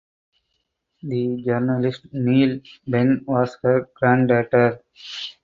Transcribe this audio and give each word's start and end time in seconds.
The 1.03 1.43
journalist 1.45 2.07
Nele 2.11 2.61
Benn 2.87 3.23
was 3.27 3.55
her 3.61 3.87
granddaughter. 3.93 4.81